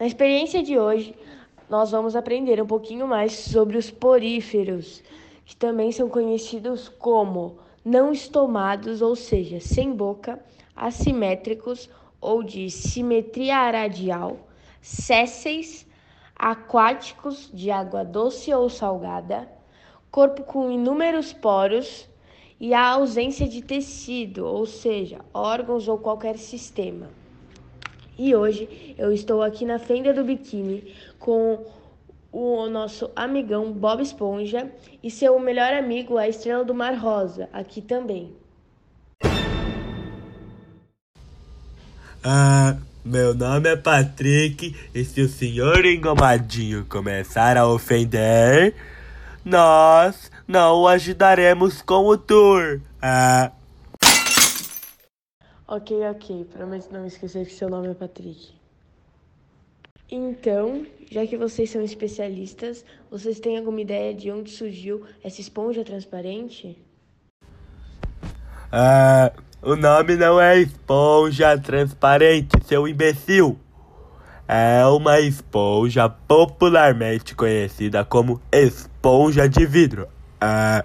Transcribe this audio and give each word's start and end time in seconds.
Na 0.00 0.06
experiência 0.06 0.62
de 0.62 0.78
hoje, 0.78 1.14
nós 1.68 1.90
vamos 1.90 2.16
aprender 2.16 2.58
um 2.58 2.66
pouquinho 2.66 3.06
mais 3.06 3.34
sobre 3.34 3.76
os 3.76 3.90
poríferos, 3.90 5.02
que 5.44 5.54
também 5.54 5.92
são 5.92 6.08
conhecidos 6.08 6.88
como 6.88 7.58
não 7.84 8.10
estomados, 8.10 9.02
ou 9.02 9.14
seja, 9.14 9.60
sem 9.60 9.92
boca, 9.92 10.42
assimétricos 10.74 11.90
ou 12.18 12.42
de 12.42 12.70
simetria 12.70 13.70
radial, 13.70 14.38
sésseis, 14.80 15.86
aquáticos 16.34 17.50
de 17.52 17.70
água 17.70 18.02
doce 18.02 18.54
ou 18.54 18.70
salgada, 18.70 19.46
corpo 20.10 20.44
com 20.44 20.70
inúmeros 20.70 21.34
poros 21.34 22.08
e 22.58 22.72
a 22.72 22.88
ausência 22.88 23.46
de 23.46 23.60
tecido, 23.60 24.46
ou 24.46 24.64
seja, 24.64 25.20
órgãos 25.34 25.88
ou 25.88 25.98
qualquer 25.98 26.38
sistema. 26.38 27.19
E 28.22 28.36
hoje 28.36 28.94
eu 28.98 29.10
estou 29.14 29.42
aqui 29.42 29.64
na 29.64 29.78
fenda 29.78 30.12
do 30.12 30.22
biquíni 30.22 30.94
com 31.18 31.64
o 32.30 32.68
nosso 32.68 33.10
amigão 33.16 33.72
Bob 33.72 34.02
Esponja 34.02 34.70
e 35.02 35.10
seu 35.10 35.40
melhor 35.40 35.72
amigo, 35.72 36.18
a 36.18 36.28
Estrela 36.28 36.62
do 36.62 36.74
Mar 36.74 36.94
Rosa, 36.96 37.48
aqui 37.50 37.80
também. 37.80 38.30
Ah, 42.22 42.76
meu 43.02 43.34
nome 43.34 43.70
é 43.70 43.76
Patrick 43.76 44.76
e 44.94 45.02
se 45.02 45.22
o 45.22 45.28
senhor 45.28 45.82
engomadinho 45.86 46.84
começar 46.84 47.56
a 47.56 47.66
ofender, 47.66 48.74
nós 49.42 50.30
não 50.46 50.80
o 50.80 50.88
ajudaremos 50.88 51.80
com 51.80 52.04
o 52.06 52.18
tour. 52.18 52.82
Ah. 53.00 53.50
Ok, 55.70 55.96
ok. 56.10 56.44
Prometo 56.52 56.90
não 56.90 57.06
esquecer 57.06 57.46
que 57.46 57.52
seu 57.52 57.70
nome 57.70 57.90
é 57.90 57.94
Patrick. 57.94 58.52
Então, 60.10 60.84
já 61.08 61.24
que 61.24 61.36
vocês 61.36 61.70
são 61.70 61.80
especialistas, 61.80 62.84
vocês 63.08 63.38
têm 63.38 63.56
alguma 63.56 63.80
ideia 63.80 64.12
de 64.12 64.32
onde 64.32 64.50
surgiu 64.50 65.06
essa 65.22 65.40
esponja 65.40 65.84
transparente? 65.84 66.76
Ah, 68.72 69.30
o 69.62 69.76
nome 69.76 70.16
não 70.16 70.40
é 70.40 70.58
esponja 70.58 71.56
transparente, 71.56 72.50
seu 72.64 72.88
imbecil. 72.88 73.56
É 74.48 74.84
uma 74.86 75.20
esponja 75.20 76.08
popularmente 76.08 77.36
conhecida 77.36 78.04
como 78.04 78.42
esponja 78.50 79.48
de 79.48 79.64
vidro. 79.64 80.08
Ah, 80.40 80.82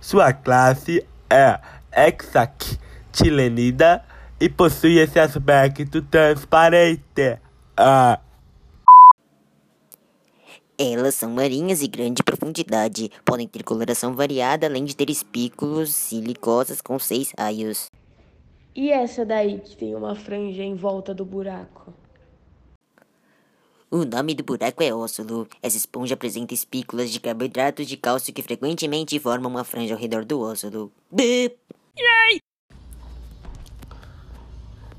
sua 0.00 0.32
classe 0.32 1.06
é 1.30 1.60
hexactilenida 1.96 4.02
e 4.40 4.48
possui 4.48 4.98
esse 4.98 5.18
aspecto 5.18 6.02
transparente. 6.02 7.38
Ah. 7.76 8.20
Elas 10.76 11.14
são 11.14 11.30
marinhas 11.30 11.82
e 11.82 11.86
grande 11.86 12.22
profundidade. 12.22 13.10
Podem 13.24 13.46
ter 13.46 13.62
coloração 13.62 14.14
variada, 14.14 14.66
além 14.66 14.84
de 14.84 14.96
ter 14.96 15.08
espículos 15.08 15.94
silicosas 15.94 16.80
com 16.80 16.98
seis 16.98 17.32
raios. 17.38 17.90
E 18.74 18.90
essa 18.90 19.24
daí 19.24 19.60
que 19.60 19.76
tem 19.76 19.94
uma 19.94 20.16
franja 20.16 20.64
em 20.64 20.74
volta 20.74 21.14
do 21.14 21.24
buraco? 21.24 21.94
O 23.88 24.04
nome 24.04 24.34
do 24.34 24.42
buraco 24.42 24.82
é 24.82 24.92
óssulo. 24.92 25.46
Essa 25.62 25.76
esponja 25.76 26.14
apresenta 26.14 26.52
espículas 26.52 27.12
de 27.12 27.20
carboidratos 27.20 27.86
de 27.86 27.96
cálcio 27.96 28.34
que 28.34 28.42
frequentemente 28.42 29.16
formam 29.20 29.48
uma 29.48 29.62
franja 29.62 29.94
ao 29.94 30.00
redor 30.00 30.24
do 30.24 30.40
óssulo. 30.40 30.90
Bup. 31.08 31.56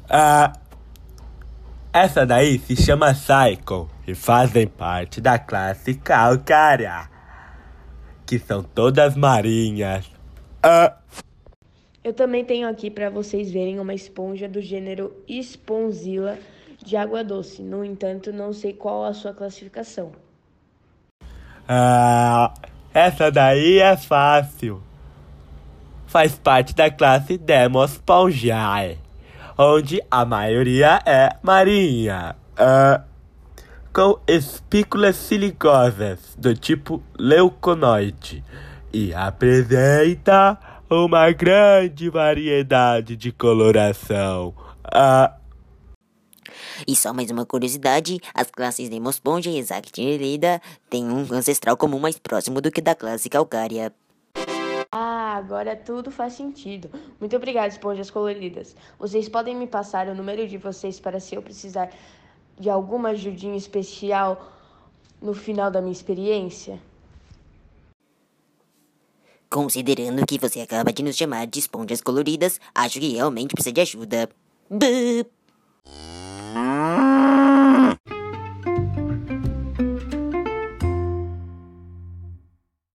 Ah, 0.09 0.53
essa 1.93 2.25
daí 2.25 2.59
se 2.59 2.75
chama 2.75 3.13
Cycle 3.13 3.87
e 4.07 4.13
fazem 4.13 4.67
parte 4.67 5.19
da 5.21 5.39
classe 5.39 5.95
calcária, 5.95 7.09
que 8.25 8.37
são 8.39 8.61
todas 8.63 9.15
marinhas. 9.15 10.09
Ah, 10.63 10.97
Eu 12.03 12.13
também 12.13 12.45
tenho 12.45 12.67
aqui 12.69 12.91
para 12.91 13.09
vocês 13.09 13.51
verem 13.51 13.79
uma 13.79 13.93
esponja 13.93 14.47
do 14.47 14.61
gênero 14.61 15.11
Sponzilla 15.27 16.37
de 16.83 16.95
água 16.95 17.23
doce. 17.23 17.63
No 17.63 17.83
entanto, 17.83 18.31
não 18.31 18.53
sei 18.53 18.73
qual 18.73 19.05
a 19.05 19.13
sua 19.13 19.33
classificação. 19.33 20.11
ah, 21.67 22.53
essa 22.93 23.31
daí 23.31 23.79
é 23.79 23.97
fácil. 23.97 24.81
Faz 26.07 26.37
parte 26.37 26.73
da 26.75 26.89
classe 26.91 27.37
Demospongiae, 27.37 28.97
onde 29.57 30.01
a 30.09 30.25
maioria 30.25 31.01
é 31.05 31.35
marinha. 31.41 32.35
Ah, 32.57 33.01
com 33.93 34.19
espículas 34.27 35.15
silicosas 35.15 36.35
do 36.37 36.53
tipo 36.53 37.01
leuconoide 37.17 38.43
e 38.91 39.13
apresenta 39.13 40.57
uma 40.89 41.31
grande 41.31 42.09
variedade 42.09 43.15
de 43.15 43.31
coloração. 43.31 44.53
Ah, 44.83 45.33
E 46.85 46.95
só 46.95 47.13
mais 47.13 47.31
uma 47.31 47.45
curiosidade, 47.45 48.19
as 48.33 48.51
classes 48.51 48.89
Demosponja 48.89 49.49
e 49.49 49.57
Exactinelida 49.57 50.61
têm 50.89 51.05
um 51.05 51.25
ancestral 51.31 51.77
comum 51.77 51.99
mais 51.99 52.17
próximo 52.19 52.59
do 52.59 52.69
que 52.71 52.81
da 52.81 52.93
classe 52.93 53.29
calcária. 53.29 53.93
Agora 55.35 55.75
tudo 55.75 56.09
faz 56.09 56.31
sentido. 56.31 56.89
Muito 57.19 57.35
obrigada, 57.35 57.67
esponjas 57.67 58.09
coloridas. 58.09 58.73
Vocês 58.97 59.27
podem 59.27 59.53
me 59.53 59.67
passar 59.67 60.07
o 60.07 60.15
número 60.15 60.47
de 60.47 60.57
vocês 60.57 60.97
para 60.97 61.19
se 61.19 61.35
eu 61.35 61.41
precisar 61.41 61.91
de 62.57 62.69
alguma 62.69 63.09
ajudinha 63.09 63.57
especial 63.57 64.49
no 65.21 65.33
final 65.33 65.69
da 65.69 65.81
minha 65.81 65.91
experiência? 65.91 66.79
Considerando 69.49 70.25
que 70.25 70.39
você 70.39 70.61
acaba 70.61 70.93
de 70.93 71.03
nos 71.03 71.17
chamar 71.17 71.47
de 71.47 71.59
esponjas 71.59 71.99
coloridas, 71.99 72.57
acho 72.73 72.97
que 72.97 73.15
realmente 73.15 73.53
precisa 73.53 73.73
de 73.73 73.81
ajuda. 73.81 74.29
Bup. 74.69 75.29